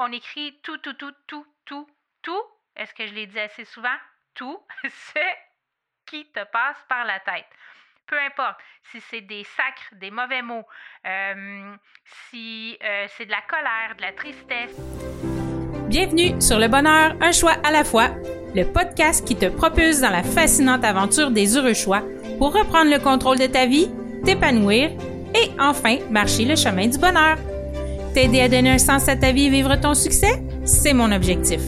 [0.00, 1.86] on écrit tout, tout, tout, tout, tout,
[2.22, 2.42] tout.
[2.76, 3.88] Est-ce que je l'ai dit assez souvent?
[4.34, 5.20] Tout ce
[6.06, 7.46] qui te passe par la tête.
[8.06, 8.56] Peu importe
[8.90, 10.64] si c'est des sacres, des mauvais mots,
[11.06, 11.74] euh,
[12.28, 14.76] si euh, c'est de la colère, de la tristesse.
[15.88, 18.08] Bienvenue sur Le Bonheur, un choix à la fois,
[18.54, 22.02] le podcast qui te propulse dans la fascinante aventure des heureux choix
[22.38, 23.90] pour reprendre le contrôle de ta vie,
[24.24, 24.90] t'épanouir
[25.34, 27.36] et enfin marcher le chemin du bonheur.
[28.14, 31.60] T'aider à donner un sens à ta vie et vivre ton succès, c'est mon objectif.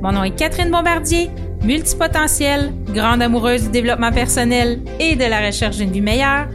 [0.00, 1.28] Mon nom est Catherine Bombardier,
[1.64, 6.46] multipotentielle, grande amoureuse du développement personnel et de la recherche d'une vie meilleure.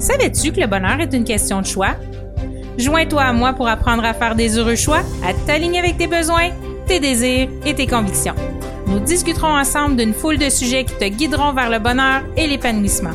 [0.00, 1.94] Savais-tu que le bonheur est une question de choix?
[2.76, 6.50] Joins-toi à moi pour apprendre à faire des heureux choix, à t'aligner avec tes besoins,
[6.88, 8.34] tes désirs et tes convictions.
[8.88, 13.14] Nous discuterons ensemble d'une foule de sujets qui te guideront vers le bonheur et l'épanouissement.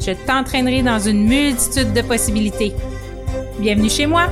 [0.00, 2.72] Je t'entraînerai dans une multitude de possibilités.
[3.60, 4.28] Bienvenue chez moi!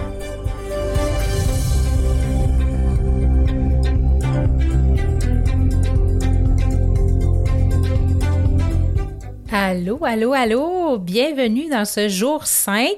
[9.58, 10.98] Allô, allô, allô!
[10.98, 12.90] Bienvenue dans ce jour 5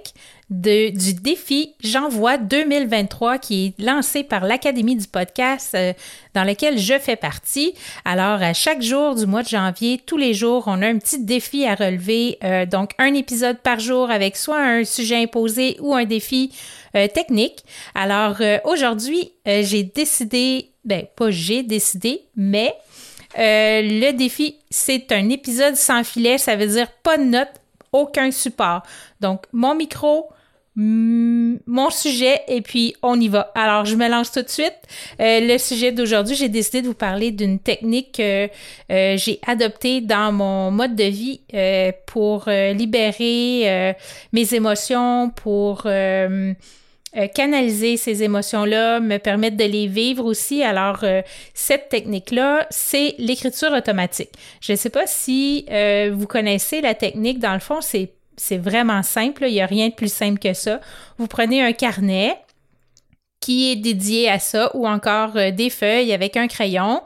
[0.51, 5.92] de, du défi J'envoie 2023 qui est lancé par l'Académie du podcast euh,
[6.34, 7.75] dans lequel je fais partie.
[8.05, 11.25] Alors, à chaque jour du mois de janvier, tous les jours, on a un petit
[11.25, 12.39] défi à relever.
[12.42, 16.53] Euh, donc, un épisode par jour avec soit un sujet imposé ou un défi
[16.97, 17.62] euh, technique.
[17.95, 22.75] Alors, aujourd'hui, j'ai décidé, ben, pas j'ai décidé, mais
[23.39, 27.61] euh, le défi, c'est un épisode sans filet, ça veut dire pas de notes,
[27.92, 28.83] aucun support.
[29.20, 30.28] Donc, mon micro,
[30.77, 33.50] mon sujet et puis on y va.
[33.56, 34.77] Alors, je me lance tout de suite.
[35.20, 38.48] Euh, le sujet d'aujourd'hui, j'ai décidé de vous parler d'une technique que
[38.92, 41.41] euh, j'ai adoptée dans mon mode de vie
[42.06, 43.97] pour libérer
[44.33, 45.86] mes émotions, pour
[47.17, 50.62] euh, canaliser ces émotions-là, me permettre de les vivre aussi.
[50.62, 51.23] Alors, euh,
[51.55, 54.31] cette technique-là, c'est l'écriture automatique.
[54.61, 57.38] Je ne sais pas si euh, vous connaissez la technique.
[57.38, 59.44] Dans le fond, c'est, c'est vraiment simple.
[59.47, 60.81] Il n'y a rien de plus simple que ça.
[61.16, 62.37] Vous prenez un carnet
[63.41, 67.00] qui est dédié à ça ou encore des feuilles avec un crayon.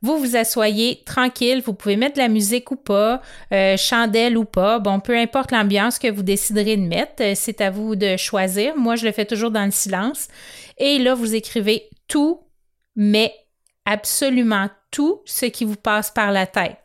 [0.00, 3.20] Vous vous asseyez tranquille, vous pouvez mettre de la musique ou pas,
[3.52, 7.60] euh, chandelle ou pas, bon, peu importe l'ambiance que vous déciderez de mettre, euh, c'est
[7.60, 8.76] à vous de choisir.
[8.76, 10.28] Moi, je le fais toujours dans le silence.
[10.78, 12.40] Et là, vous écrivez tout,
[12.94, 13.34] mais
[13.84, 16.78] absolument tout ce qui vous passe par la tête.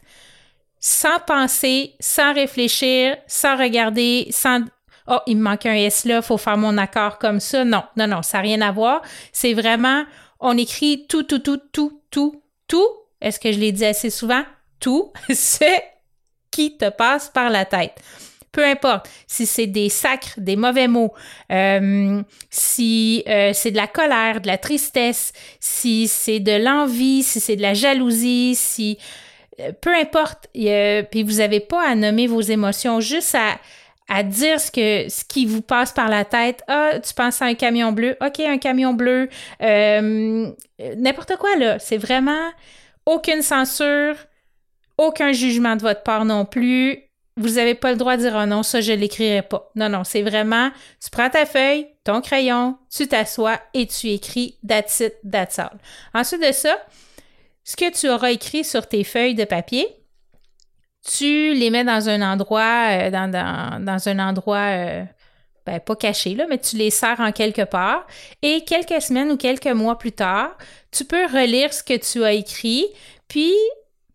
[0.80, 4.62] Sans penser, sans réfléchir, sans regarder, sans
[5.08, 7.66] Oh, il me manque un S là, faut faire mon accord comme ça.
[7.66, 9.02] Non, non, non, ça n'a rien à voir.
[9.34, 10.06] C'est vraiment,
[10.40, 12.88] on écrit tout, tout, tout, tout, tout, tout,
[13.24, 14.44] est-ce que je l'ai dit assez souvent?
[14.80, 15.66] Tout ce
[16.52, 18.00] qui te passe par la tête.
[18.52, 21.12] Peu importe si c'est des sacres, des mauvais mots,
[21.52, 27.40] euh, si euh, c'est de la colère, de la tristesse, si c'est de l'envie, si
[27.40, 29.00] c'est de la jalousie, si
[29.60, 35.24] euh, peu importe, puis vous n'avez pas à nommer vos émotions, juste à, dire ce
[35.24, 36.62] qui vous passe par la tête.
[36.68, 38.16] Ah, tu penses à un camion bleu.
[38.22, 39.30] OK, un camion bleu.
[39.60, 41.80] N'importe quoi, là.
[41.80, 42.52] C'est vraiment
[43.06, 44.16] aucune censure,
[44.98, 47.00] aucun jugement de votre part non plus.
[47.36, 49.72] Vous n'avez pas le droit de dire oh non, ça je l'écrirai pas.
[49.76, 50.70] Non, non, c'est vraiment
[51.04, 55.16] tu prends ta feuille, ton crayon, tu t'assois et tu écris that's it.
[56.14, 56.78] Ensuite de ça,
[57.64, 59.88] ce que tu auras écrit sur tes feuilles de papier,
[61.06, 63.30] tu les mets dans un endroit, euh, dans,
[63.84, 65.04] dans, un endroit euh,
[65.66, 68.06] ben, pas caché, là, mais tu les sers en quelque part.
[68.42, 70.58] Et quelques semaines ou quelques mois plus tard,
[70.92, 72.86] tu peux relire ce que tu as écrit,
[73.28, 73.54] puis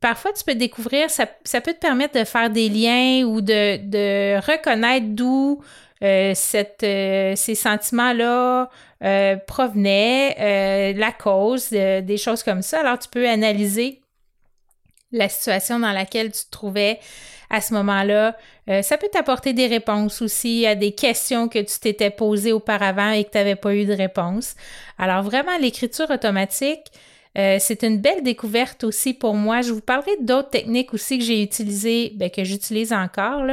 [0.00, 4.36] parfois tu peux découvrir, ça, peut te permettre de faire des liens ou de, de
[4.36, 5.62] reconnaître d'où
[6.02, 8.70] euh, cette, euh, ces sentiments-là
[9.02, 12.80] euh, provenaient, la cause, des choses comme ça.
[12.80, 14.00] Alors tu peux analyser
[15.12, 16.98] la situation dans laquelle tu te trouvais
[17.50, 18.36] à ce moment-là.
[18.68, 23.10] Euh, ça peut t'apporter des réponses aussi à des questions que tu t'étais posées auparavant
[23.10, 24.54] et que tu n'avais pas eu de réponse.
[24.98, 26.92] Alors vraiment, l'écriture automatique,
[27.38, 29.62] euh, c'est une belle découverte aussi pour moi.
[29.62, 33.44] Je vous parlerai d'autres techniques aussi que j'ai utilisées, ben, que j'utilise encore.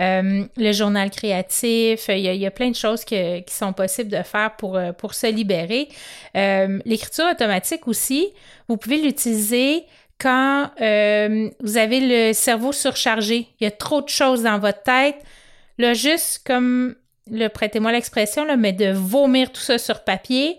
[0.00, 4.56] Euh, le journal créatif, il y, a, plein de choses qui sont possibles de faire
[4.56, 5.88] pour se libérer.
[6.34, 8.28] L'écriture automatique aussi,
[8.66, 9.84] vous pouvez l'utiliser
[10.20, 14.82] quand euh, vous avez le cerveau surchargé, il y a trop de choses dans votre
[14.82, 15.16] tête,
[15.78, 16.96] là, juste comme,
[17.30, 20.58] le prêtez-moi l'expression, là, mais de vomir tout ça sur papier,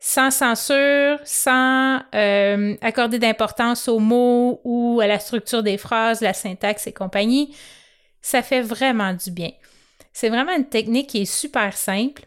[0.00, 6.34] sans censure, sans euh, accorder d'importance aux mots ou à la structure des phrases, la
[6.34, 7.54] syntaxe et compagnie,
[8.20, 9.52] ça fait vraiment du bien.
[10.12, 12.22] C'est vraiment une technique qui est super simple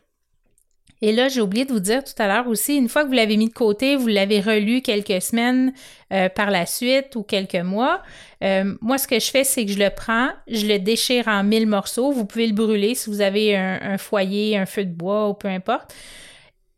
[1.05, 3.13] Et là, j'ai oublié de vous dire tout à l'heure aussi, une fois que vous
[3.13, 5.71] l'avez mis de côté, vous l'avez relu quelques semaines
[6.11, 8.01] euh, par la suite ou quelques mois,
[8.43, 11.43] euh, moi, ce que je fais, c'est que je le prends, je le déchire en
[11.43, 12.11] mille morceaux.
[12.11, 15.47] Vous pouvez le brûler si vous avez un, foyer, un feu de bois ou peu
[15.47, 15.93] importe.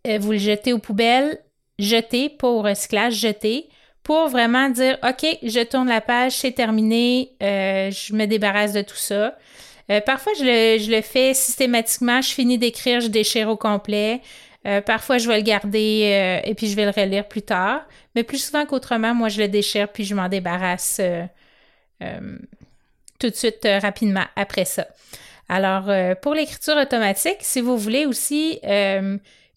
[0.06, 1.40] Euh, vous le jetez aux poubelles,
[1.80, 3.70] jetez, pas au recyclage, jetez
[4.04, 8.96] pour vraiment dire, OK, je tourne la page, c'est terminé, je me débarrasse de tout
[8.96, 9.38] ça.
[9.90, 12.22] Euh, parfois, je le, je le, fais systématiquement.
[12.22, 14.22] Je finis d'écrire, je déchire au complet.
[14.66, 17.82] Euh, parfois, je vais le garder euh, et puis je vais le relire plus tard.
[18.16, 21.02] Mais plus souvent qu'autrement, moi, je le déchire puis je m'en débarrasse
[23.20, 24.88] tout de suite rapidement après ça.
[25.50, 25.90] Alors,
[26.22, 28.60] pour l'écriture automatique, si vous voulez aussi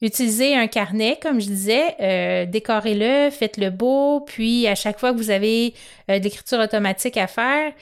[0.00, 5.30] utiliser un carnet, comme je disais, décorez-le, faites-le beau, puis à chaque fois que vous
[5.30, 5.74] avez
[6.08, 7.72] de l'écriture automatique à faire,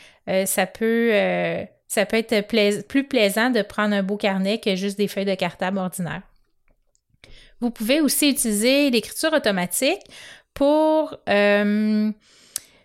[0.47, 1.13] ça peut
[1.89, 2.47] ça peut être
[2.87, 6.23] plus plaisant de prendre un beau carnet que juste des feuilles de cartable ordinaires.
[7.61, 10.03] Vous pouvez aussi utiliser l'écriture automatique
[10.55, 12.11] pour, euh,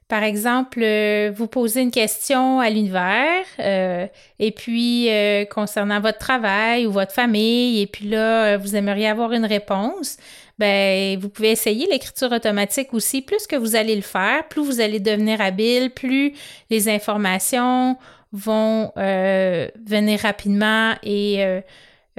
[0.08, 4.08] par exemple, euh, vous poser une question à l'univers euh,
[4.40, 5.10] et puis
[5.52, 10.18] concernant votre travail ou votre famille et puis là, vous aimeriez avoir une réponse.
[10.60, 13.22] Ben, vous pouvez essayer l'écriture automatique aussi.
[13.22, 16.34] Plus que vous allez le faire, plus vous allez devenir habile, plus
[16.70, 17.98] les informations
[18.34, 21.62] vont euh, venir rapidement et euh,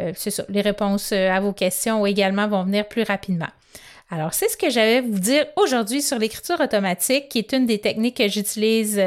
[0.01, 3.49] euh, c'est ça, les réponses à vos questions également vont venir plus rapidement.
[4.11, 7.67] Alors, c'est ce que j'avais à vous dire aujourd'hui sur l'écriture automatique, qui est une
[7.67, 9.03] des techniques que j'utilise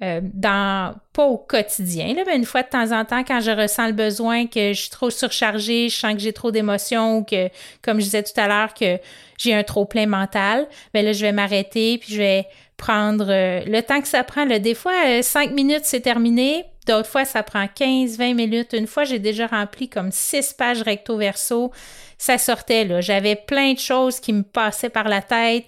[0.00, 3.88] dans, pas au quotidien, là, mais une fois de temps en temps, quand je ressens
[3.88, 7.48] le besoin que je suis trop surchargée, je sens que j'ai trop d'émotions ou que,
[7.82, 8.98] comme je disais tout à l'heure, que
[9.36, 12.46] j'ai un trop plein mental, bien là, je vais m'arrêter puis je vais
[12.80, 14.46] prendre euh, le temps que ça prend.
[14.46, 16.64] Des fois, euh, cinq minutes, c'est terminé.
[16.86, 18.72] D'autres fois, ça prend 15, 20 minutes.
[18.72, 21.70] Une fois, j'ai déjà rempli comme six pages recto-verso.
[22.16, 23.02] Ça sortait, là.
[23.02, 25.64] J'avais plein de choses qui me passaient par la tête.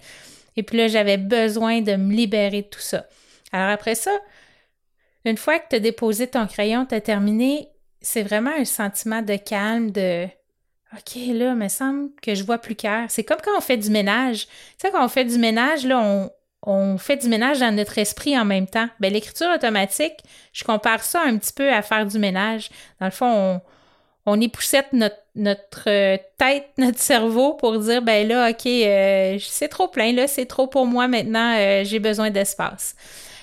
[0.57, 3.05] Et puis là, j'avais besoin de me libérer de tout ça.
[3.51, 4.11] Alors après ça,
[5.23, 7.69] une fois que tu as déposé ton crayon, tu as terminé,
[8.01, 10.25] c'est vraiment un sentiment de calme, de
[10.93, 13.05] OK, là, il me semble que je vois plus clair.
[13.09, 14.45] C'est comme quand on fait du ménage.
[14.45, 16.31] Tu sais, quand on fait du ménage, là, on,
[16.65, 18.87] on fait du ménage dans notre esprit en même temps.
[18.99, 20.19] Ben, l'écriture automatique,
[20.53, 22.69] je compare ça un petit peu à faire du ménage.
[22.99, 23.61] Dans le fond, on,
[24.25, 29.67] on époussette notre, notre euh, tête, notre cerveau pour dire, ben là, OK, euh, c'est
[29.67, 32.95] trop plein, là, c'est trop pour moi maintenant, euh, j'ai besoin d'espace.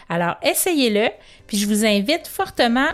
[0.09, 1.09] Alors, essayez-le,
[1.47, 2.89] puis je vous invite fortement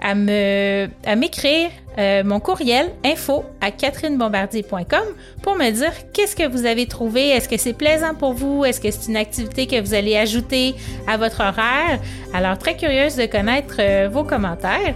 [0.00, 5.02] à m'écrire euh, mon courriel info à catherinebombardier.com
[5.42, 7.30] pour me dire qu'est-ce que vous avez trouvé.
[7.30, 8.64] Est-ce que c'est plaisant pour vous?
[8.64, 10.76] Est-ce que c'est une activité que vous allez ajouter
[11.08, 11.98] à votre horaire?
[12.32, 14.94] Alors, très curieuse de connaître euh, vos commentaires.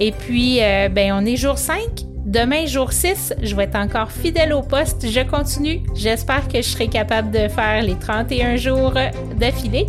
[0.00, 1.80] Et puis, euh, ben, on est jour 5.
[2.24, 5.06] Demain, jour 6, je vais être encore fidèle au poste.
[5.10, 5.82] Je continue.
[5.94, 8.94] J'espère que je serai capable de faire les 31 jours
[9.36, 9.86] d'affilée.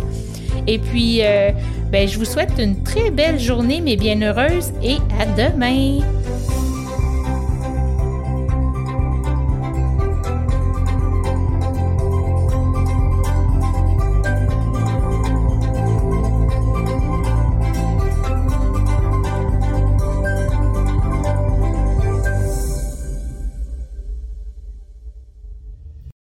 [0.67, 1.51] Et puis, euh,
[1.91, 5.99] ben, je vous souhaite une très belle journée, mais bien heureuse, et à demain!